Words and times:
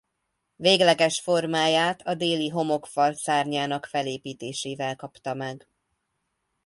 Végleges 0.55 1.19
formáját 1.19 2.01
a 2.01 2.13
déli 2.15 2.47
homlokfal 2.49 3.13
szárnyának 3.13 3.85
felépítésével 3.85 4.95
kapta 4.95 5.33
meg. 5.33 5.67